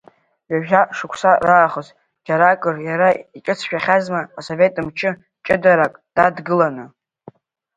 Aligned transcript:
Ҩажәа 0.51 0.81
шықәса 0.97 1.31
раахыс, 1.47 1.87
џьаракыр 2.25 2.75
иара 2.87 3.09
иҿыҵшәахьазма 3.37 4.21
асовет 4.39 4.75
мчы 4.87 5.09
ҷыдарак 5.45 5.93
дадгыланы. 6.15 6.85